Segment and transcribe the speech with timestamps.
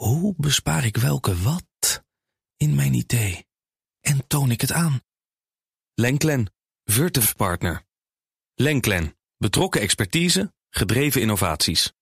[0.00, 2.02] Hoe bespaar ik welke wat
[2.56, 3.46] in mijn idee?
[4.00, 5.00] En toon ik het aan?
[5.94, 6.52] Lenklen,
[6.84, 7.82] Virtuf Partner.
[8.54, 11.92] Lenklen, betrokken expertise, gedreven innovaties.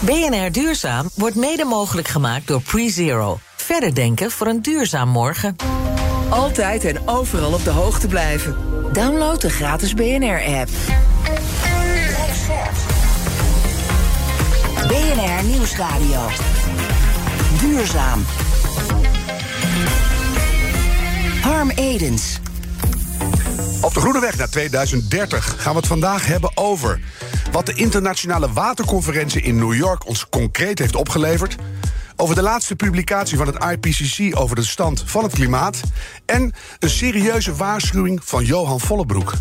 [0.00, 3.38] BNR Duurzaam wordt mede mogelijk gemaakt door PreZero.
[3.56, 5.56] Verder denken voor een duurzaam morgen.
[6.30, 8.56] Altijd en overal op de hoogte blijven.
[8.92, 10.68] Download de gratis BNR-app.
[14.88, 16.28] BNR Nieuwsradio.
[17.62, 18.24] Duurzaam.
[21.40, 22.40] Harm Edens.
[23.80, 27.00] Op de Groene Weg naar 2030 gaan we het vandaag hebben over
[27.52, 31.56] wat de internationale waterconferentie in New York ons concreet heeft opgeleverd.
[32.16, 35.80] Over de laatste publicatie van het IPCC over de stand van het klimaat.
[36.26, 39.32] En een serieuze waarschuwing van Johan Vollebroek.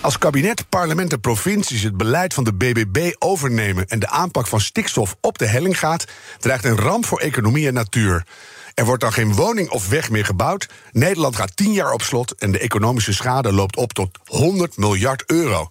[0.00, 4.60] Als kabinet, parlement en provincies het beleid van de BBB overnemen en de aanpak van
[4.60, 6.04] stikstof op de helling gaat,
[6.38, 8.26] dreigt een ramp voor economie en natuur.
[8.74, 10.68] Er wordt dan geen woning of weg meer gebouwd.
[10.92, 15.24] Nederland gaat tien jaar op slot en de economische schade loopt op tot 100 miljard
[15.26, 15.68] euro.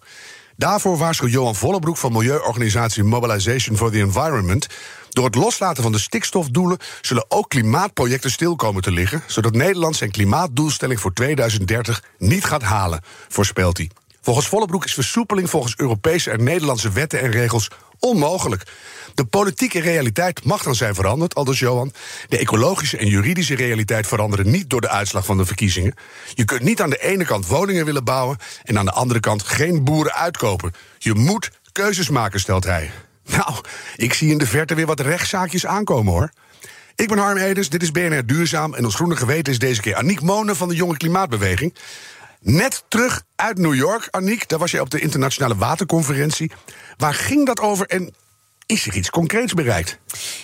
[0.56, 4.66] Daarvoor waarschuwt Johan Vollebroek van milieuorganisatie Mobilization for the Environment.
[5.08, 9.96] Door het loslaten van de stikstofdoelen zullen ook klimaatprojecten stil komen te liggen, zodat Nederland
[9.96, 13.90] zijn klimaatdoelstelling voor 2030 niet gaat halen, voorspelt hij.
[14.20, 18.62] Volgens Vollebroek is versoepeling volgens Europese en Nederlandse wetten en regels onmogelijk.
[19.14, 21.92] De politieke realiteit mag dan zijn veranderd, aldus Johan.
[22.28, 25.94] De ecologische en juridische realiteit veranderen niet door de uitslag van de verkiezingen.
[26.34, 29.42] Je kunt niet aan de ene kant woningen willen bouwen en aan de andere kant
[29.42, 30.72] geen boeren uitkopen.
[30.98, 32.90] Je moet keuzes maken, stelt hij.
[33.26, 33.54] Nou,
[33.96, 36.30] ik zie in de verte weer wat rechtszaakjes aankomen hoor.
[36.96, 39.94] Ik ben Harm Edens, dit is BNR Duurzaam en ons groene geweten is deze keer
[39.94, 41.74] Aniek Monen van de Jonge Klimaatbeweging.
[42.40, 44.48] Net terug uit New York, Aniek.
[44.48, 46.50] Daar was je op de internationale waterconferentie.
[46.96, 48.14] Waar ging dat over en
[48.68, 49.98] is er iets concreets bereikt?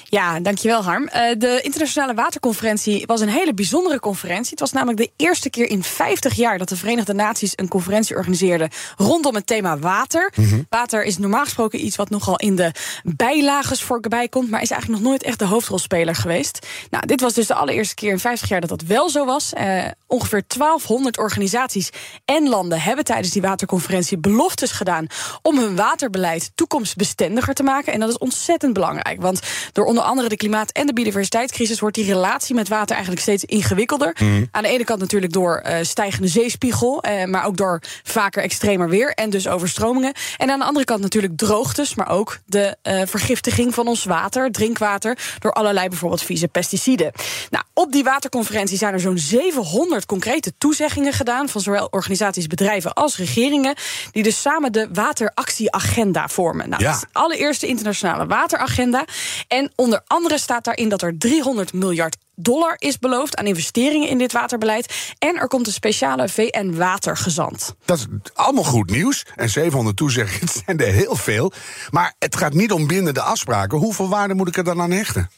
[0.05, 1.03] Ja, dankjewel Harm.
[1.03, 4.51] Uh, de Internationale Waterconferentie was een hele bijzondere conferentie.
[4.51, 8.17] Het was namelijk de eerste keer in 50 jaar dat de Verenigde Naties een conferentie
[8.17, 10.33] organiseerden rondom het thema water.
[10.37, 10.63] Mhm.
[10.69, 12.73] Water is normaal gesproken iets wat nogal in de
[13.03, 16.67] bijlages voorbij komt, maar is eigenlijk nog nooit echt de hoofdrolspeler geweest.
[16.91, 19.53] Nou, dit was dus de allereerste keer in 50 jaar dat dat wel zo was.
[19.59, 21.91] Uh, ongeveer 1200 organisaties
[22.25, 25.07] en landen hebben tijdens die waterconferentie beloftes gedaan
[25.43, 27.93] om hun waterbeleid toekomstbestendiger te maken.
[27.93, 29.41] En dat is ontzettend belangrijk, want
[29.73, 33.45] door onder andere de klimaat- en de biodiversiteitscrisis wordt die relatie met water eigenlijk steeds
[33.45, 34.17] ingewikkelder.
[34.19, 34.45] Mhm.
[34.51, 38.89] Aan de ene kant natuurlijk door uh, stijgende zeespiegel, uh, maar ook door vaker extremer
[38.89, 40.13] weer en dus overstromingen.
[40.37, 44.53] En aan de andere kant natuurlijk droogtes, maar ook de uh, vergiftiging van ons water,
[44.53, 47.13] drinkwater, door allerlei bijvoorbeeld vieze pesticiden.
[47.51, 52.93] Nou, op die waterconferentie zijn er zo'n 700 concrete toezeggingen gedaan van zowel organisaties, bedrijven
[52.93, 53.75] als regeringen,
[54.13, 56.69] die dus samen de wateractieagenda vormen.
[56.69, 56.91] Nou, ja.
[56.91, 59.05] is allereerste internationale wateragenda.
[59.49, 64.19] En onder andere staat daarin dat er 300 miljard dollar is beloofd aan investeringen in
[64.19, 65.15] dit waterbeleid.
[65.19, 67.75] En er komt een speciale VN-watergezant.
[67.85, 69.27] Dat is allemaal goed nieuws.
[69.37, 71.53] En 700 toezeggingen zijn er heel veel.
[71.91, 73.79] Maar het gaat niet om bindende afspraken.
[73.79, 75.31] Hoeveel waarde moet ik er dan aan hechten?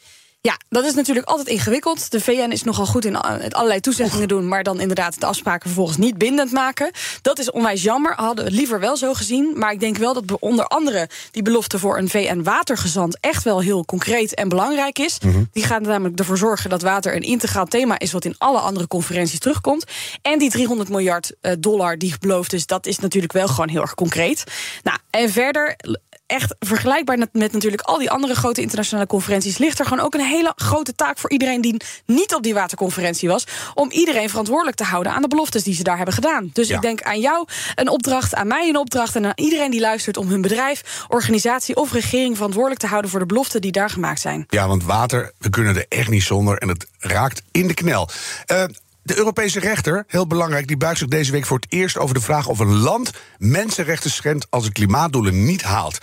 [0.47, 2.11] Ja, dat is natuurlijk altijd ingewikkeld.
[2.11, 5.97] De VN is nogal goed in allerlei toezeggingen doen, maar dan inderdaad de afspraken vervolgens
[5.97, 6.91] niet bindend maken.
[7.23, 8.15] Dat is onwijs jammer.
[8.17, 9.59] Hadden we het liever wel zo gezien.
[9.59, 13.85] Maar ik denk wel dat onder andere die belofte voor een VN-watergezant echt wel heel
[13.85, 15.19] concreet en belangrijk is.
[15.21, 15.43] Mhm.
[15.53, 18.87] Die gaat namelijk ervoor zorgen dat water een integraal thema is wat in alle andere
[18.87, 19.85] conferenties terugkomt.
[20.23, 23.81] En die 300 miljard eh, dollar die beloofd is, dat is natuurlijk wel gewoon heel
[23.81, 24.45] erg concreet.
[24.83, 25.77] Nou, en verder
[26.27, 30.21] echt vergelijkbaar met, natuurlijk al die andere grote internationale conferenties, ligt er gewoon ook een
[30.21, 31.77] hele grote taak voor iedereen die
[32.07, 33.47] niet op die waterconferentie was.
[33.75, 36.51] Om iedereen verantwoordelijk te houden aan de beloftes die ze daar hebben gedaan.
[36.53, 39.81] Dus ik denk aan jou een opdracht, aan mij een opdracht en aan iedereen die
[39.81, 43.91] luistert om hun bedrijf, organisatie of regering verantwoordelijk te houden voor de beloften die daar
[43.91, 44.45] gemaakt zijn.
[44.49, 48.09] Ja, want water, we kunnen er echt niet zonder en het raakt in de knel.
[48.53, 48.65] Uh,
[49.07, 52.21] de Europese rechter, heel belangrijk, die buigt zich deze week voor het eerst over de
[52.21, 55.99] vraag of een land mensenrechten schendt als het klimaatdoelen niet haalt.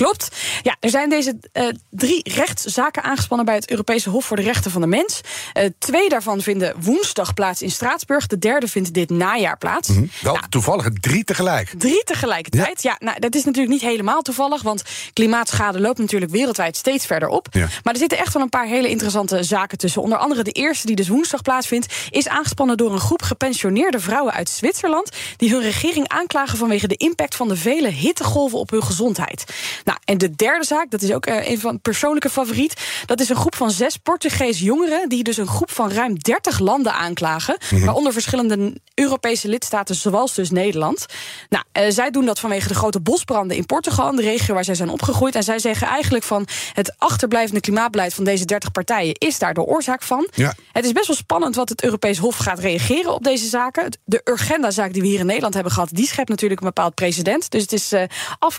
[0.00, 0.28] Klopt.
[0.62, 4.70] Ja, er zijn deze uh, drie rechtszaken aangespannen bij het Europese Hof voor de Rechten
[4.70, 5.20] van de Mens.
[5.54, 8.26] Uh, twee daarvan vinden woensdag plaats in Straatsburg.
[8.26, 9.88] De derde vindt dit najaar plaats.
[9.88, 10.10] Mm -hmm.
[10.20, 11.72] Wel nou, toevallig drie tegelijk.
[11.78, 12.82] Drie tegelijkertijd.
[12.82, 14.82] Ja, ja nou, dat is natuurlijk niet helemaal toevallig, want
[15.12, 17.46] klimaatschade loopt natuurlijk wereldwijd steeds verder op.
[17.50, 17.68] Ja.
[17.82, 20.02] Maar er zitten echt wel een paar hele interessante zaken tussen.
[20.02, 24.32] Onder andere de eerste, die dus woensdag plaatsvindt, is aangespannen door een groep gepensioneerde vrouwen
[24.32, 25.10] uit Zwitserland.
[25.36, 29.44] die hun regering aanklagen vanwege de impact van de vele hittegolven op hun gezondheid.
[29.90, 32.80] Nou, en de derde zaak, dat is ook een van persoonlijke favoriet.
[33.06, 36.58] Dat is een groep van zes Portugees jongeren die dus een groep van ruim 30
[36.58, 41.06] landen aanklagen, mm waaronder verschillende Europese lidstaten, zoals dus Nederland.
[41.48, 44.88] Nou, zij doen dat vanwege de grote bosbranden in Portugal, de regio waar zij zijn
[44.88, 45.34] opgegroeid.
[45.34, 49.62] En zij zeggen eigenlijk van het achterblijvende klimaatbeleid van deze 30 partijen is daar de
[49.62, 50.28] oorzaak van.
[50.34, 50.54] Ja.
[50.72, 53.98] Het is best wel spannend wat het Europees Hof gaat reageren op deze zaken.
[54.04, 57.50] De Urgenda-zaak die we hier in Nederland hebben gehad, die schept natuurlijk een bepaald precedent.
[57.50, 58.02] Dus het is uh,
[58.38, 58.58] af,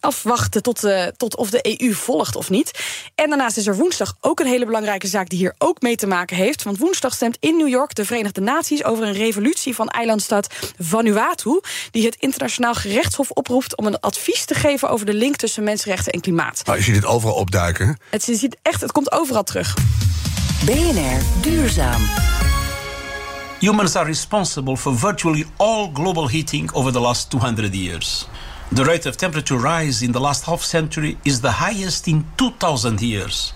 [0.00, 2.70] afwachten tot, uh, tot of de EU volgt of niet.
[3.14, 6.06] En daarnaast is er woensdag ook een hele belangrijke zaak die hier ook mee te
[6.06, 6.62] maken heeft.
[6.62, 11.60] Want woensdag stemt in New York de Verenigde Naties over een revolutie van eilandstad Vanuatu,
[11.90, 16.12] die het internationaal gerechtshof oproept om een advies te geven over de link tussen mensenrechten
[16.12, 16.62] en klimaat.
[16.64, 17.98] Nou, je ziet het overal opduiken.
[18.10, 19.74] Het, je ziet echt, het komt overal terug.
[20.64, 22.02] BNR Duurzaam.
[23.60, 28.28] Humans are responsible for virtually all global heating over the last 200 years.
[28.74, 33.00] The rate of temperature rise in the last half century is the highest in 2000
[33.00, 33.54] years.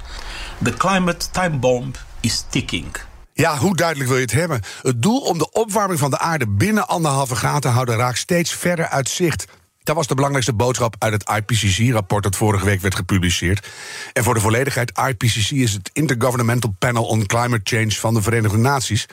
[0.63, 2.97] The climate time bomb is ticking.
[3.33, 4.61] Ja, hoe duidelijk wil je het hebben?
[4.83, 8.53] Het doel om de opwarming van de aarde binnen anderhalve graad te houden raakt steeds
[8.53, 9.45] verder uit zicht.
[9.83, 13.69] Dat was de belangrijkste boodschap uit het IPCC-rapport dat vorige week werd gepubliceerd.
[14.13, 18.59] En voor de volledigheid, IPCC is het Intergovernmental Panel on Climate Change van de Verenigde
[18.59, 19.07] Naties.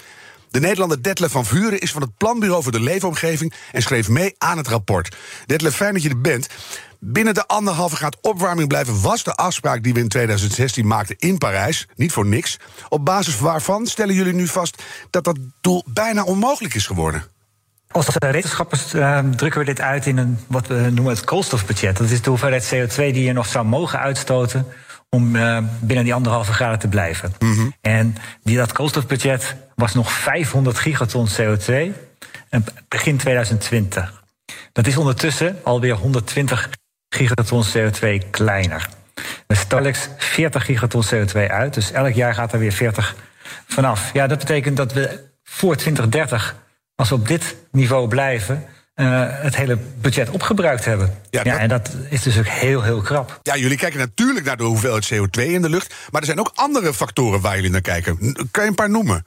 [0.51, 4.36] De Nederlander Detlef van Vuren is van het Planbureau voor de Leefomgeving en schreef mee
[4.38, 5.16] aan het rapport.
[5.46, 6.48] Detlef, fijn dat je er bent.
[7.00, 11.38] Binnen de anderhalve graad opwarming blijven was de afspraak die we in 2016 maakten in
[11.38, 11.88] Parijs.
[11.96, 12.57] Niet voor niks.
[12.90, 17.24] Op basis waarvan stellen jullie nu vast dat dat doel bijna onmogelijk is geworden?
[17.92, 21.98] Als wetenschappers uh, drukken we dit uit in een, wat we noemen het koolstofbudget.
[21.98, 24.66] Dat is de hoeveelheid CO2 die je nog zou mogen uitstoten
[25.09, 27.33] om uh, binnen die anderhalve graden te blijven.
[27.39, 27.73] Mm -hmm.
[27.81, 31.73] En die, dat koolstofbudget was nog 500 gigaton CO2
[32.88, 34.23] begin 2020.
[34.71, 36.69] Dat is ondertussen alweer 120
[37.09, 38.89] gigaton CO2 kleiner.
[39.47, 43.15] We stoten 40 gigaton CO2 uit, dus elk jaar gaat er weer 40
[43.67, 44.13] vanaf.
[44.13, 46.55] Ja, dat betekent dat we voor 2030
[46.95, 48.65] als we op dit niveau blijven,
[49.00, 51.16] uh, het hele budget opgebruikt hebben.
[51.30, 53.40] Ja, ja, en dat is dus ook heel, heel krap.
[53.44, 55.94] Ja, jullie kijken natuurlijk naar de hoeveelheid CO2 in de lucht.
[56.12, 58.18] Maar er zijn ook andere factoren waar jullie naar kijken.
[58.51, 59.25] Kan je een paar noemen?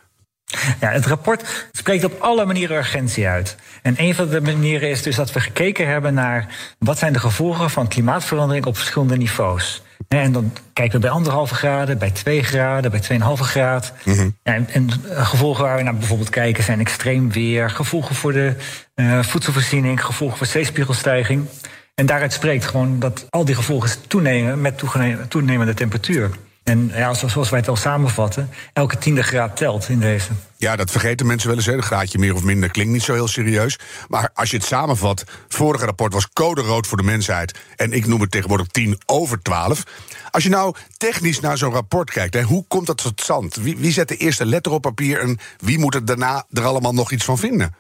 [0.81, 3.57] Ja, het rapport spreekt op alle manieren urgentie uit.
[3.83, 6.47] En een van de manieren is dus dat we gekeken hebben naar
[6.79, 9.83] wat zijn de gevolgen van klimaatverandering op verschillende niveaus.
[10.19, 13.91] En dan kijken we bij anderhalve graden, bij twee graden, bij 2,5 graden.
[14.05, 18.55] Mm en, en, gevolgen waar we naar bijvoorbeeld kijken zijn extreem weer, gevolgen voor de
[18.95, 21.47] uh, voedselvoorziening, gevolgen voor zeespiegelstijging.
[21.95, 24.83] En daaruit spreekt gewoon dat al die gevolgen toenemen met
[25.29, 26.31] toenemende temperatuur.
[26.63, 30.31] En ja, zoals wij het al samenvatten, elke tiende graad telt in deze.
[30.57, 31.67] Ja, dat vergeten mensen wel eens.
[31.67, 33.79] Een graadje meer of minder klinkt niet zo heel serieus.
[34.09, 37.59] Maar als je het samenvat, vorige rapport was code rood voor de mensheid.
[37.77, 39.83] En ik noem het tegenwoordig 10 over 12.
[40.31, 43.55] Als je nou technisch naar zo'n rapport kijkt, hè, hoe komt dat tot stand?
[43.55, 46.95] Wie, wie zet de eerste letter op papier en wie moet er daarna er allemaal
[46.95, 47.75] nog iets van vinden?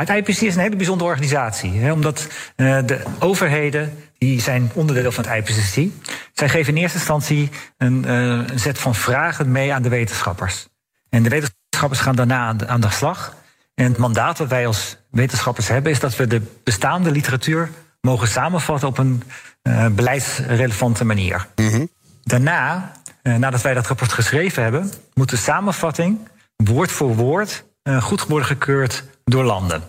[0.00, 1.72] Het IPCC is een hele bijzondere organisatie.
[1.72, 2.26] Hè, omdat
[2.56, 5.92] uh, de overheden, die zijn onderdeel van het IPCC...
[6.32, 8.12] zij geven in eerste instantie een, uh,
[8.46, 10.68] een set van vragen mee aan de wetenschappers.
[11.08, 13.36] En de wetenschappers gaan daarna aan de, aan de slag.
[13.74, 15.92] En het mandaat dat wij als wetenschappers hebben...
[15.92, 17.70] is dat we de bestaande literatuur
[18.00, 18.88] mogen samenvatten...
[18.88, 19.22] op een
[19.62, 21.46] uh, beleidsrelevante manier.
[21.54, 21.88] Mm -hmm.
[22.22, 24.90] Daarna, nadat wij dat rapport geschreven hebben...
[25.14, 27.64] moet de samenvatting woord voor woord
[28.00, 29.82] goed worden gekeurd door landen.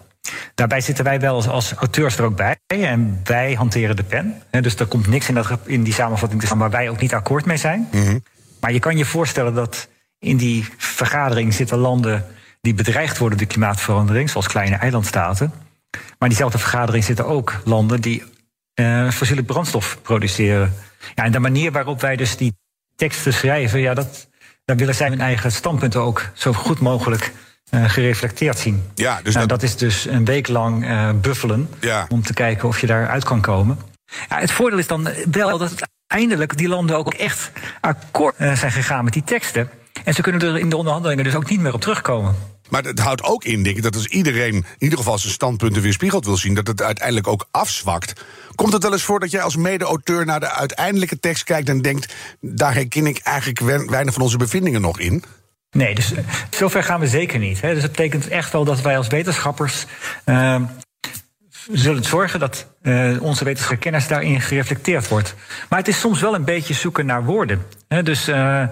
[0.55, 2.55] Daarbij zitten wij wel als, als, auteurs er ook bij.
[2.67, 4.41] En wij hanteren de pen.
[4.49, 7.13] Dus er komt niks in, dat, in die samenvatting te staan waar wij ook niet
[7.13, 7.87] akkoord mee zijn.
[7.91, 8.23] Mm -hmm.
[8.59, 9.87] Maar je kan je voorstellen dat
[10.19, 12.25] in die vergadering zitten landen
[12.61, 15.51] die bedreigd worden door klimaatverandering, zoals kleine eilandstaten.
[16.19, 18.23] Maar diezelfde vergadering zitten ook landen die
[18.75, 20.73] uh, fossiele brandstof produceren.
[21.15, 22.53] Ja, en de manier waarop wij dus die
[22.95, 24.27] teksten schrijven, ja, dat,
[24.65, 27.31] daar willen zij hun eigen standpunten ook zo goed mogelijk
[27.71, 28.83] uh, gereflecteerd zien.
[28.95, 29.59] Ja, dus nou, dat...
[29.59, 29.69] dat...
[29.69, 32.05] is dus een week lang uh, buffelen ja.
[32.09, 33.79] om te kijken of je daaruit kan komen.
[34.29, 35.73] Ja, het voordeel is dan wel dat
[36.09, 39.69] uiteindelijk die landen ook echt akkoord uh, zijn gegaan met die teksten.
[40.03, 42.35] En ze kunnen er in de onderhandelingen dus ook niet meer op terugkomen.
[42.69, 45.81] Maar het houdt ook in, denk ik, dat als iedereen in ieder geval zijn standpunten
[45.81, 48.21] weerspiegeld wil zien, dat het uiteindelijk ook afzwakt.
[48.55, 51.81] Komt het wel eens voor dat jij als mede-auteur naar de uiteindelijke tekst kijkt en
[51.81, 55.23] denkt: daar herken ik eigenlijk weinig van onze bevindingen nog in?
[55.71, 56.11] Nee, dus
[56.49, 57.61] zover gaan we zeker niet.
[57.61, 57.73] Hè.
[57.73, 59.85] Dus dat betekent echt wel dat wij als wetenschappers
[60.25, 60.61] uh,
[61.71, 65.35] zullen zorgen dat uh, onze wetenschappelijke kennis daarin gereflecteerd wordt.
[65.69, 67.61] Maar het is soms wel een beetje zoeken naar woorden.
[67.87, 68.03] Hè.
[68.03, 68.63] Dus uh,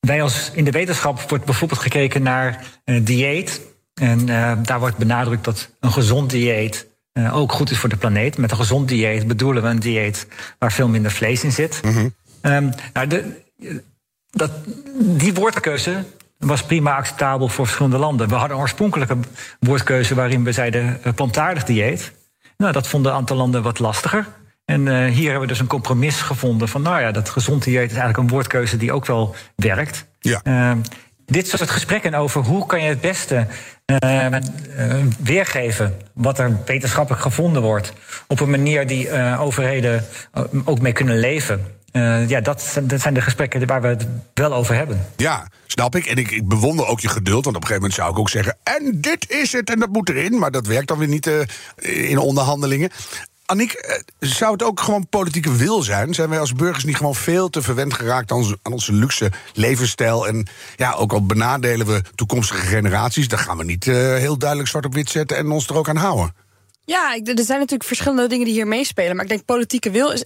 [0.00, 2.64] wij als in de wetenschap wordt bijvoorbeeld gekeken naar
[3.02, 3.60] dieet.
[3.94, 4.26] En
[4.62, 6.86] daar wordt benadrukt dat een gezond dieet
[7.32, 8.38] ook goed is voor de planeet.
[8.38, 10.26] Met een gezond dieet bedoelen we een dieet
[10.58, 11.80] waar veel minder vlees in zit.
[11.82, 13.42] Mm um, nou, de,
[14.38, 14.50] dat,
[14.94, 16.04] die woordkeuze
[16.38, 18.28] was prima acceptabel voor verschillende landen.
[18.28, 19.16] We hadden een oorspronkelijke
[19.60, 22.12] woordkeuze waarin we zeiden plantaardig dieet.
[22.56, 24.26] Nou, dat vonden een aantal landen wat lastiger.
[24.64, 27.90] En uh, hier hebben we dus een compromis gevonden van, nou ja, dat gezond dieet
[27.90, 30.06] is eigenlijk een woordkeuze die ook wel werkt.
[30.20, 30.40] Ja.
[30.44, 30.72] Uh,
[31.26, 33.46] dit soort gesprekken over hoe kan je het beste
[34.04, 34.26] uh,
[35.18, 37.92] weergeven wat er wetenschappelijk gevonden wordt,
[38.26, 40.04] op een manier die overheden
[40.64, 41.77] ook mee kunnen leven.
[42.28, 45.06] Ja, dat, dat, zijn de gesprekken waar we het wel over hebben.
[45.16, 46.06] Ja, snap ik.
[46.06, 47.44] En ik, ik, bewonder ook je geduld.
[47.44, 48.56] Want op een gegeven moment zou ik ook zeggen.
[48.62, 50.38] En dit is het en dat moet erin.
[50.38, 51.30] Maar dat werkt dan weer niet
[51.76, 52.90] in onderhandelingen.
[53.50, 56.14] Aniek, eh, zou het ook gewoon politieke wil zijn?
[56.14, 60.26] Zijn wij als burgers niet gewoon veel te verwend geraakt aan onze, luxe levensstijl?
[60.26, 64.84] En ja, ook al benadelen we toekomstige generaties, dan gaan we niet heel duidelijk zwart
[64.86, 66.34] op wit zetten en ons er ook aan houden.
[66.88, 69.14] Ja, er zijn natuurlijk verschillende dingen die hier meespelen.
[69.14, 70.22] Maar ik denk politieke wil is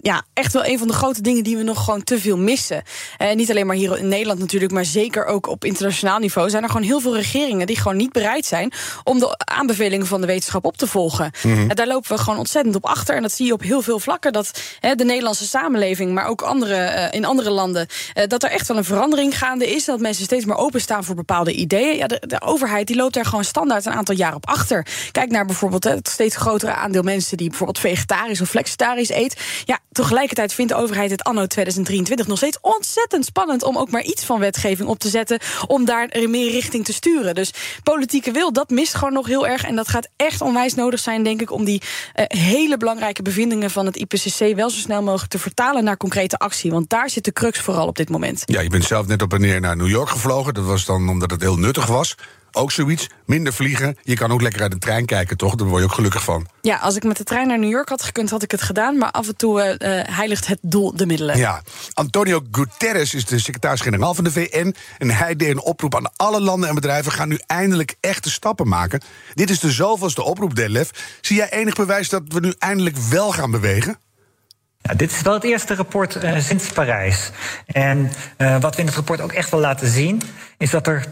[0.00, 2.82] ja, echt wel een van de grote dingen die we nog gewoon te veel missen.
[3.16, 6.50] En eh, niet alleen maar hier in Nederland natuurlijk, maar zeker ook op internationaal niveau
[6.50, 8.72] zijn er gewoon heel veel regeringen die gewoon niet bereid zijn
[9.04, 11.30] om de aanbevelingen van de wetenschap op te volgen.
[11.42, 11.70] Mhm.
[11.70, 13.16] En daar lopen we gewoon ontzettend op achter.
[13.16, 14.32] En dat zie je op heel veel vlakken.
[14.32, 18.68] Dat de Nederlandse samenleving, maar ook andere, uh, in andere landen, uh, dat er echt
[18.68, 19.84] wel een verandering gaande is.
[19.84, 21.96] Dat mensen steeds meer openstaan voor bepaalde ideeën.
[21.96, 24.86] Ja, de, de overheid die loopt daar gewoon standaard een aantal jaar op achter.
[25.12, 29.40] Kijk naar bijvoorbeeld het steeds grotere aandeel mensen die bijvoorbeeld vegetarisch of flexitarisch eet.
[29.64, 34.02] Ja, tegelijkertijd vindt de overheid het anno 2023 nog steeds ontzettend spannend om ook maar
[34.02, 35.40] iets van wetgeving op te zetten.
[35.66, 37.34] Om daar meer richting te sturen.
[37.34, 39.64] Dus politieke wil, dat mist gewoon nog heel erg.
[39.64, 43.70] En dat gaat echt onwijs nodig zijn, denk ik, om die uh, hele belangrijke bevindingen
[43.70, 46.70] van het IPCC wel zo snel mogelijk te vertalen naar concrete actie.
[46.70, 48.42] Want daar zit de crux vooral op dit moment.
[48.44, 50.54] Ja, je bent zelf net op en neer naar New York gevlogen.
[50.54, 52.14] Dat was dan omdat het heel nuttig was
[52.56, 53.08] ook zoiets.
[53.24, 53.96] Minder vliegen.
[54.02, 55.54] Je kan ook lekker uit de trein kijken, toch?
[55.54, 56.46] Daar word je ook gelukkig van.
[56.60, 58.98] Ja, als ik met de trein naar New York had gekund, had ik het gedaan.
[58.98, 61.36] Maar af en toe uh, heiligt het doel de middelen.
[61.36, 61.62] Ja.
[61.92, 64.74] Antonio Guterres is de secretaris-generaal van de VN.
[64.98, 67.12] En hij deed een oproep aan alle landen en bedrijven...
[67.12, 69.00] gaan nu eindelijk echte stappen maken.
[69.34, 70.90] Dit is de zoveelste oproep, Delef.
[71.20, 73.98] Zie jij enig bewijs dat we nu eindelijk wel gaan bewegen?
[74.80, 77.30] Ja, dit is wel het eerste rapport uh, sinds Parijs.
[77.66, 80.22] En uh, wat we in het rapport ook echt wel laten zien,
[80.58, 81.06] is dat er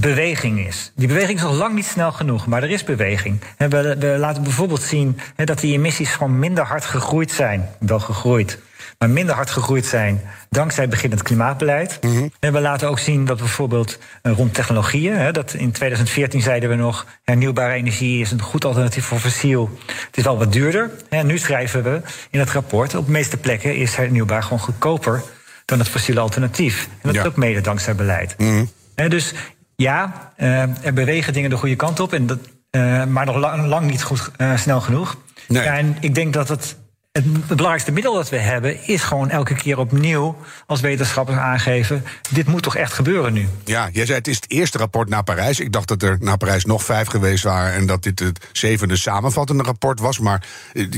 [0.00, 0.92] beweging is.
[0.94, 3.40] Die beweging is nog lang niet snel genoeg, maar er is beweging.
[3.56, 7.68] We, we laten bijvoorbeeld zien dat die emissies gewoon minder hard gegroeid zijn.
[7.78, 8.58] Wel gegroeid,
[8.98, 10.20] maar minder hard gegroeid zijn
[10.50, 11.98] dankzij het beginnend klimaatbeleid.
[12.00, 16.68] Mm En we laten ook zien dat bijvoorbeeld eh, rond technologieën, dat in 2014 zeiden
[16.68, 19.70] we nog hernieuwbare energie is een goed alternatief voor fossiel.
[19.86, 20.90] Het is wel wat duurder.
[21.08, 25.22] En nu schrijven we in het rapport op de meeste plekken is hernieuwbaar gewoon goedkoper
[25.64, 26.82] dan het fossiele alternatief.
[26.82, 28.34] En dat is ook mede dankzij beleid.
[28.38, 29.34] Mm dus
[29.76, 32.38] ja, uh, er bewegen dingen de goede kant op, en dat,
[32.70, 35.16] uh, maar nog lang, lang niet goed, uh, snel genoeg.
[35.48, 35.62] Nee.
[35.62, 36.76] En ik denk dat het,
[37.12, 42.46] het, belangrijkste middel dat we hebben, is gewoon elke keer opnieuw als wetenschappers aangeven: dit
[42.46, 43.48] moet toch echt gebeuren nu?
[43.64, 45.60] Ja, jij zei het is het eerste rapport naar Parijs.
[45.60, 48.96] Ik dacht dat er naar Parijs nog vijf geweest waren en dat dit het zevende
[48.96, 50.18] samenvattende rapport was.
[50.18, 50.46] Maar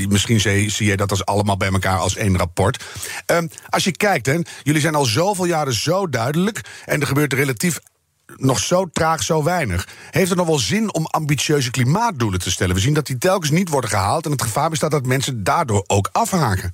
[0.09, 2.83] misschien zie, zie je dat als allemaal bij elkaar als één rapport.
[3.25, 7.33] Um, als je kijkt, hè, jullie zijn al zoveel jaren zo duidelijk en er gebeurt
[7.33, 7.79] relatief
[8.35, 9.87] nog zo traag, zo weinig.
[10.11, 12.75] Heeft het nog wel zin om ambitieuze klimaatdoelen te stellen?
[12.75, 15.83] We zien dat die telkens niet worden gehaald en het gevaar bestaat dat mensen daardoor
[15.87, 16.73] ook afhaken.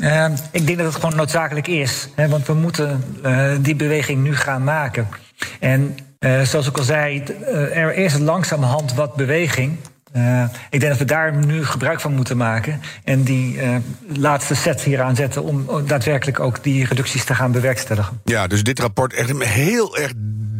[0.00, 2.08] Uh, ik denk dat het gewoon noodzakelijk is.
[2.14, 5.08] Hè, want we moeten uh, die beweging nu gaan maken.
[5.60, 7.22] En uh, zoals ik al zei,
[7.72, 9.78] er is langzamerhand wat beweging.
[10.16, 12.80] Uh, ik denk dat we daar nu gebruik van moeten maken.
[13.04, 18.20] En die uh, laatste set hier aanzetten om daadwerkelijk ook die reducties te gaan bewerkstelligen.
[18.24, 20.12] Ja, dus dit rapport echt heel erg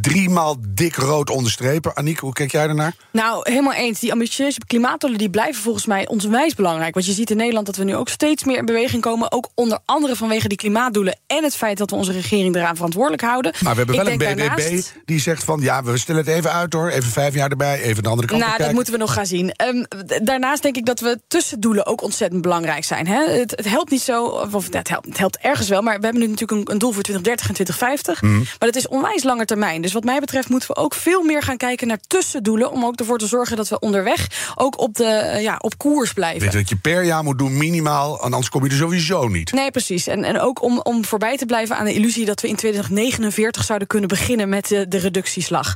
[0.02, 1.96] driemaal dik rood onderstrepen.
[1.96, 2.94] Aniek, hoe kijk jij daarnaar?
[3.10, 4.00] Nou, helemaal eens.
[4.00, 6.94] Die ambitieuze klimaatdoelen die blijven volgens mij onwijs belangrijk.
[6.94, 9.32] Want je ziet in Nederland dat we nu ook steeds meer in beweging komen.
[9.32, 13.22] Ook onder andere vanwege die klimaatdoelen en het feit dat we onze regering eraan verantwoordelijk
[13.22, 13.54] houden.
[13.60, 16.72] Maar we hebben wel een BBB die zegt van ja, we stellen het even uit
[16.72, 16.88] hoor.
[16.88, 19.52] Even vijf jaar erbij, even de andere kant Nou, dat moeten we nog gaan zien.
[19.66, 19.86] Um,
[20.22, 23.06] daarnaast denk ik dat we tussendoelen ook ontzettend belangrijk zijn.
[23.06, 23.30] Hè?
[23.30, 26.22] Het, het, helpt niet zo, of het helpt, het helpt ergens wel, maar we hebben
[26.22, 28.22] nu natuurlijk een, een doel voor 2030 en 2050.
[28.22, 28.36] Mhm.
[28.36, 29.82] Maar dat is onwijs langer termijn.
[29.82, 32.70] Dus wat mij betreft moeten we ook veel meer gaan kijken naar tussendoelen.
[32.70, 36.12] Om ook ervoor te zorgen dat we onderweg ook op, de, eh, ja, op koers
[36.12, 36.40] blijven.
[36.40, 39.52] Weet je wat je per jaar moet doen, minimaal, anders kom je er sowieso niet.
[39.52, 40.06] Nee, precies.
[40.06, 43.64] En, en ook om, om voorbij te blijven aan de illusie dat we in 2049
[43.64, 45.74] zouden kunnen beginnen met de, de reductieslag.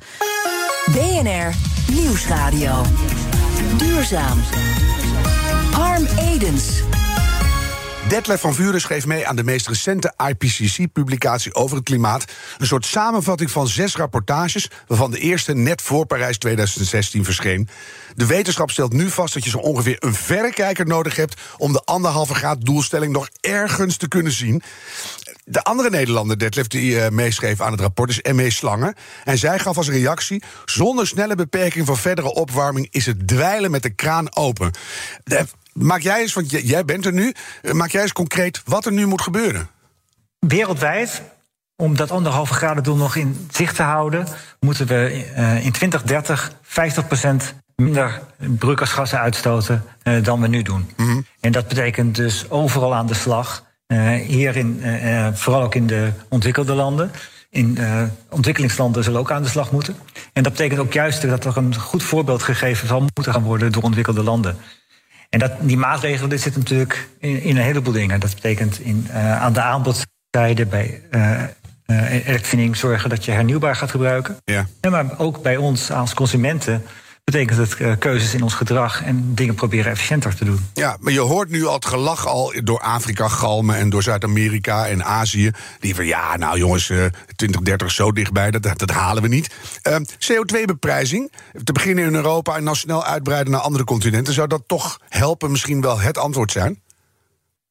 [0.92, 1.54] BNR
[1.92, 2.82] Nieuwsradio.
[3.76, 4.42] Duurzaam.
[5.72, 6.95] Harm Edens.
[8.08, 12.24] Detlef van Vuren schreef mee aan de meest recente IPCC-publicatie over het klimaat.
[12.58, 17.68] Een soort samenvatting van zes rapportages, waarvan de eerste net voor Parijs 2016 verscheen.
[18.14, 21.82] De wetenschap stelt nu vast dat je zo ongeveer een verrekijker nodig hebt om de
[21.84, 24.62] anderhalve graad doelstelling nog ergens te kunnen zien.
[25.44, 28.50] De andere Nederlander, Detlef, die uh, meeschreef aan het rapport, is M.E.
[28.50, 28.94] Slangen.
[29.24, 33.82] En zij gaf als reactie: zonder snelle beperking van verdere opwarming is het dweilen met
[33.82, 34.70] de kraan open.
[35.78, 38.92] Maak jij eens, want jij bent er nu, eh, maak jij eens concreet wat er
[38.92, 39.68] nu moet gebeuren?
[40.38, 41.22] Wereldwijd,
[41.76, 44.26] om dat anderhalve graden doel nog in zicht te houden,
[44.60, 50.90] moeten we uh, in 2030 50% minder broeikasgassen uitstoten uh, dan we nu doen.
[50.96, 51.26] Mm -hmm.
[51.40, 53.64] En dat betekent dus overal aan de slag.
[54.26, 54.82] Hier in,
[55.34, 57.10] vooral ook in de ontwikkelde landen.
[57.50, 57.78] In
[58.30, 59.96] ontwikkelingslanden zullen ook aan de slag moeten.
[60.32, 63.72] En dat betekent ook juist dat er een goed voorbeeld gegeven zal moeten gaan worden
[63.72, 64.56] door ontwikkelde landen.
[65.28, 68.20] En dat, die maatregelen dit zitten natuurlijk in, in, een heleboel dingen.
[68.20, 71.02] Dat betekent in, aan de aanbodzijde bij
[72.26, 74.36] elektrowinning zorgen dat je hernieuwbaar gaat gebruiken.
[74.44, 74.66] Ja.
[74.80, 74.90] ja.
[74.90, 76.82] maar ook bij ons als consumenten
[77.32, 80.58] betekent het uh, keuzes in ons gedrag en dingen proberen efficiënter te doen.
[80.74, 84.86] Ja, maar je hoort nu al het gelach al door Afrika galmen en door Zuid-Amerika
[84.86, 85.50] en Azië.
[85.80, 87.04] Die van ja, nou jongens, uh,
[87.36, 89.54] 2030 zo dichtbij, dat, dat halen we niet.
[89.82, 91.32] Uh, CO2-beprijzing,
[91.64, 94.34] te beginnen in Europa en dan snel uitbreiden naar andere continenten.
[94.34, 96.80] Zou dat toch helpen, misschien wel het antwoord zijn?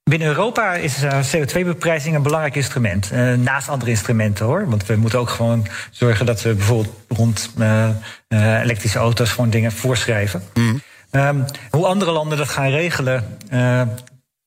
[0.10, 3.12] Binnen Europa is uh, CO2-beprijzing een belangrijk instrument.
[3.14, 4.70] Uh, naast andere instrumenten hoor.
[4.70, 7.90] Want we moeten ook gewoon zorgen dat we bijvoorbeeld rond uh,
[8.62, 10.44] elektrische auto's gewoon dingen voorschrijven.
[10.54, 10.82] Mm.
[11.12, 13.38] Um, hoe andere landen dat gaan regelen,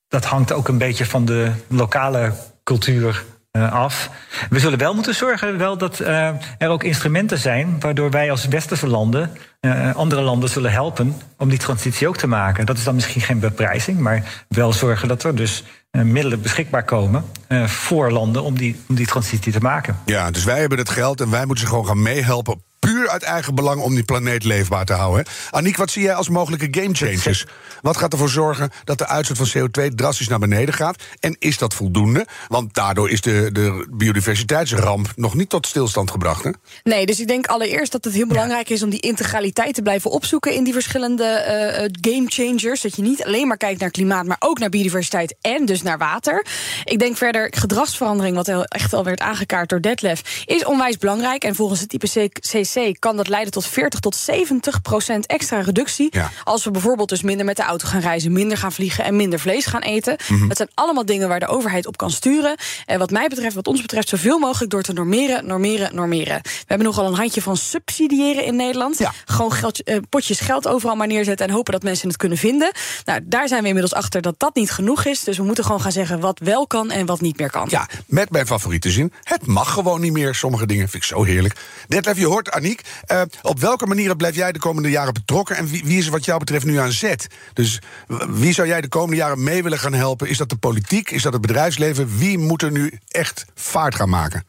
[0.07, 2.31] dat hangt ook een beetje van de lokale
[2.63, 4.09] cultuur af.
[4.49, 8.45] We zullen wel moeten zorgen wel dat uh, er ook instrumenten zijn waardoor wij als
[8.45, 12.65] westerse landen uh, andere landen zullen helpen om die transitie ook te maken.
[12.65, 17.25] Dat is dan misschien geen beprijzing, maar wel zorgen dat er dus middelen beschikbaar komen
[17.65, 19.99] voor landen om die, om die transitie te maken.
[20.05, 23.23] Ja, dus wij hebben het geld en wij moeten ze gewoon gaan meehelpen puur uit
[23.23, 25.25] eigen belang om die planeet leefbaar te houden.
[25.49, 27.45] Aniek, wat zie jij als mogelijke gamechangers?
[27.81, 31.03] Wat gaat ervoor zorgen dat de uitstoot van CO2 drastisch naar beneden gaat?
[31.19, 32.25] En is dat voldoende?
[32.47, 36.43] Want daardoor is de, de biodiversiteitsramp nog niet tot stilstand gebracht.
[36.43, 36.49] Hè?
[36.83, 40.11] Nee, dus ik denk allereerst dat het heel belangrijk is om die integraliteit te blijven
[40.11, 42.81] opzoeken in die verschillende uh, gamechangers.
[42.81, 45.97] Dat je niet alleen maar kijkt naar klimaat, maar ook naar biodiversiteit en dus naar
[45.97, 46.45] water.
[46.83, 51.43] Ik denk verder gedragsverandering, wat echt al werd aangekaart door Detlef, is onwijs belangrijk.
[51.43, 52.65] En volgens het IPCC
[52.99, 56.07] kan dat leiden tot 40 tot 70 procent extra reductie.
[56.11, 56.31] Ja.
[56.43, 59.39] Als we bijvoorbeeld dus minder met de auto gaan reizen, minder gaan vliegen en minder
[59.39, 60.17] vlees gaan eten.
[60.27, 60.47] Mm -hmm.
[60.47, 62.55] Dat zijn allemaal dingen waar de overheid op kan sturen.
[62.85, 66.41] En wat mij betreft, wat ons betreft, zoveel mogelijk door te normeren, normeren, normeren.
[66.41, 68.97] We hebben nogal een handje van subsidiëren in Nederland.
[68.97, 69.13] Ja.
[69.25, 72.71] Gewoon geld, uh, potjes geld overal maar neerzetten en hopen dat mensen het kunnen vinden.
[73.05, 75.23] Nou, daar zijn we inmiddels achter dat dat niet genoeg is.
[75.23, 77.67] Dus we moeten gewoon gaan zeggen wat wel kan en wat niet meer kan.
[77.69, 79.13] Ja, met mijn favoriete zin.
[79.23, 80.35] Het mag gewoon niet meer.
[80.35, 81.55] Sommige dingen vind ik zo heerlijk.
[81.87, 85.55] Detlef, je hoort Uh, op welke manieren blijf jij de komende jaren betrokken?
[85.55, 87.27] En wie, is er wat jou betreft nu aan zet?
[87.53, 87.81] Dus
[88.29, 90.29] wie zou jij de komende jaren mee willen gaan helpen?
[90.29, 91.11] Is dat de politiek?
[91.11, 92.17] Is dat het bedrijfsleven?
[92.17, 94.43] Wie moet er nu echt vaart gaan maken?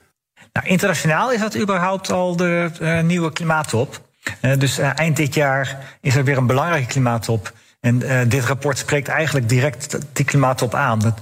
[0.52, 4.00] Nou, internationaal is dat überhaupt al de uh, nieuwe klimaattop.
[4.42, 7.52] Uh, dus eind dit jaar is er weer een belangrijke klimaattop.
[7.80, 11.14] En dit rapport spreekt eigenlijk direct die klimaattop aan.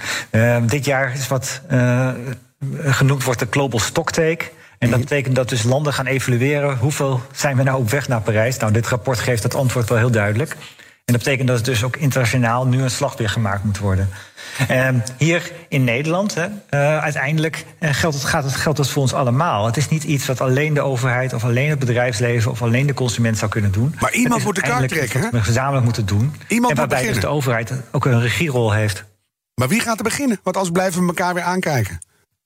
[0.67, 1.61] Dit jaar is wat
[2.83, 4.51] genoemd wordt de Global Stocktake.
[4.79, 8.21] En dat betekent dat dus landen gaan evalueren hoeveel zijn we nou op weg naar
[8.21, 8.57] Parijs.
[8.57, 10.57] Nou, dit rapport geeft dat antwoord wel heel duidelijk.
[11.09, 14.09] En dat betekent dat dus ook internationaal nu een slag weer gemaakt moet worden.
[14.71, 14.89] Uh,
[15.19, 19.13] hier in Nederland, hè, uh, uiteindelijk uh, geldt het, gaat het, geldt het voor ons
[19.13, 19.67] allemaal.
[19.67, 22.95] Het is niet iets wat alleen de overheid of alleen het bedrijfsleven of alleen de
[22.95, 23.97] consument zou kunnen doen.
[24.01, 25.29] Maar iemand moet de kaart trekken, hè?
[25.31, 26.35] we gezamenlijk moeten doen.
[26.49, 29.05] Iemand en waarbij moet dus de overheid ook een regierol heeft.
[29.55, 30.41] Maar wie gaat er beginnen?
[30.43, 31.99] Want als blijven we elkaar weer aankijken.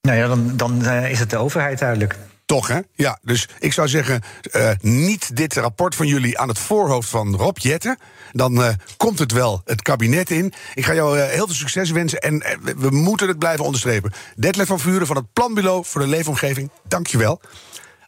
[0.09, 2.17] Nou ja, dan, dan is het de overheid duidelijk.
[2.45, 2.81] Toch, hè?
[2.95, 7.37] Ja, dus ik zou zeggen, uh, niet dit rapport van jullie aan het voorhoofd van
[7.37, 7.99] Rob Jetten.
[8.33, 10.53] Dan uh, komt het wel het kabinet in.
[10.75, 12.43] Ik ga jou heel veel succes wensen en
[12.77, 14.13] we moeten het blijven onderstrepen.
[14.37, 17.41] Detlef van Vuren van het Planbureau voor de Leefomgeving, dank je wel.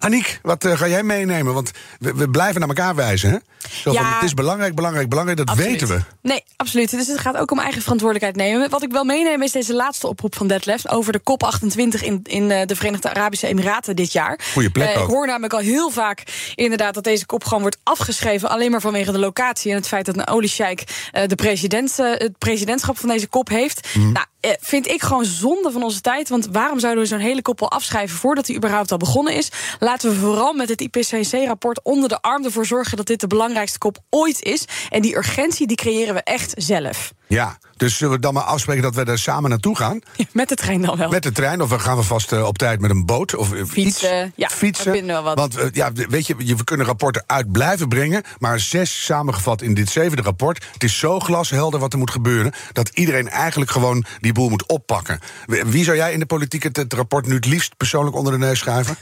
[0.04, 1.54] Aniek, wat uh, ga jij meenemen?
[1.54, 3.36] Want we, we, blijven naar elkaar wijzen, hè?
[3.68, 5.70] Zo ja, van, het is belangrijk, belangrijk, belangrijk, dat absoluut.
[5.70, 6.28] weten we.
[6.28, 6.90] Nee, absoluut.
[6.90, 8.70] Dus het gaat ook om eigen verantwoordelijkheid nemen.
[8.70, 10.88] Wat ik wel meeneem is deze laatste oproep van Detlef...
[10.88, 14.40] over de COP28 in, in de Verenigde Arabische Emiraten dit jaar.
[14.52, 15.08] Goeie plek uh, ook.
[15.08, 16.22] Ik hoor namelijk al heel vaak
[16.54, 18.48] inderdaad dat deze kop gewoon wordt afgeschreven...
[18.48, 20.84] alleen maar vanwege de locatie en het feit dat een oliesjeik...
[21.12, 23.88] Uh, de presidents, het presidentschap van deze kop heeft.
[23.94, 24.06] Mhm.
[24.06, 24.12] Mm.
[24.12, 24.26] Nou,
[24.60, 26.28] vind ik gewoon zonde van onze tijd.
[26.28, 28.16] Want waarom zouden we zo'n hele koppel afschrijven...
[28.16, 29.48] voordat hij überhaupt al begonnen is?
[29.78, 32.96] Laten we vooral met het IPCC-rapport onder de arm ervoor zorgen...
[32.96, 34.64] dat dit de belangrijkste kop ooit is.
[34.90, 37.12] En die urgentie die creëren we echt zelf.
[37.26, 40.00] Ja, dus zullen we dan maar afspreken dat we er samen naartoe gaan?
[40.32, 41.10] Met de trein dan wel.
[41.10, 43.34] Met de trein, of gaan we vast uh, op tijd met een boot?
[43.34, 44.26] Of uh, fietsen.
[44.26, 44.34] Iets?
[44.36, 44.92] Ja, fietsen.
[44.92, 45.38] We wel wat.
[45.38, 48.22] Want uh, ja, weet je, we kunnen rapporten uit blijven brengen.
[48.38, 50.64] Maar zes samengevat in dit zevende rapport.
[50.72, 52.52] Het is zo glashelder wat er moet gebeuren.
[52.72, 55.18] dat iedereen eigenlijk gewoon die boel moet oppakken.
[55.46, 58.38] Wie zou jij in de politiek het, het rapport nu het liefst persoonlijk onder de
[58.38, 58.96] neus schuiven?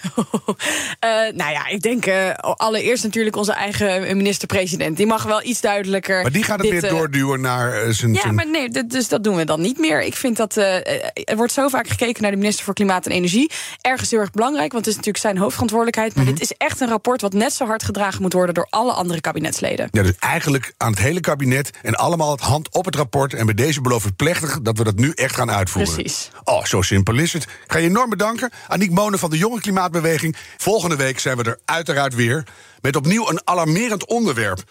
[1.40, 2.04] nou ja, ik denk
[2.40, 4.96] allereerst natuurlijk onze eigen minister-president.
[4.96, 6.22] Die mag wel iets duidelijker.
[6.22, 8.11] Maar die gaat het dit, weer doorduwen naar zijn.
[8.14, 10.02] Ja, maar nee, dus dat doen we dan niet meer.
[10.02, 10.56] Ik vind dat.
[10.56, 10.74] Uh,
[11.14, 13.50] er wordt zo vaak gekeken naar de minister voor Klimaat en Energie.
[13.80, 16.14] Ergens heel erg belangrijk, want het is natuurlijk zijn hoofdverantwoordelijkheid.
[16.14, 16.38] Maar mm -hmm.
[16.38, 19.20] dit is echt een rapport wat net zo hard gedragen moet worden door alle andere
[19.20, 19.88] kabinetsleden.
[19.90, 23.34] Ja, dus eigenlijk aan het hele kabinet en allemaal het hand op het rapport.
[23.34, 25.94] En bij deze beloof ik plechtig dat we dat nu echt gaan uitvoeren.
[25.94, 26.30] Precies.
[26.44, 27.42] Oh, zo simpel is het.
[27.42, 28.50] Ik ga je enorm bedanken.
[28.68, 30.36] Aniek Monen van de Jonge Klimaatbeweging.
[30.56, 32.46] Volgende week zijn we er uiteraard weer.
[32.80, 34.62] Met opnieuw een alarmerend onderwerp.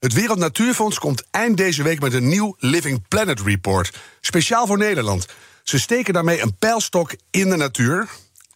[0.00, 3.92] Het Wereld Natuurfonds komt eind deze week met een nieuw Living Planet Report.
[4.20, 5.26] Speciaal voor Nederland.
[5.62, 8.08] Ze steken daarmee een pijlstok in de natuur.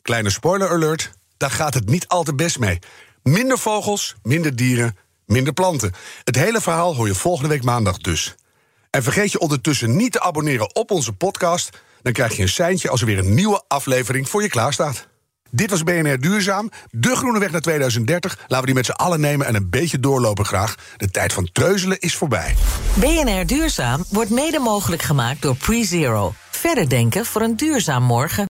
[0.03, 2.79] Kleine spoiler alert, daar gaat het niet al te best mee.
[3.23, 5.93] Minder vogels, minder dieren, minder planten.
[6.25, 8.35] Het hele verhaal hoor je volgende week maandag dus.
[8.91, 11.71] En vergeet je ondertussen niet te abonneren op onze podcast.
[12.03, 15.07] Dan krijg je een seintje als er weer een nieuwe aflevering voor je klaarstaat.
[15.55, 18.37] Dit was BNR Duurzaam, de groene weg naar 2030.
[18.41, 20.75] Laten we die met z'n allen nemen en een beetje doorlopen graag.
[20.97, 22.55] De tijd van treuzelen is voorbij.
[22.95, 26.35] BNR Duurzaam wordt mede mogelijk gemaakt door PreZero.
[26.51, 28.43] Verder denken voor een duurzaam morgen.